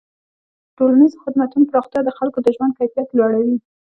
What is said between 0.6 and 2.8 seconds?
ټولنیزو خدمتونو پراختیا د خلکو د ژوند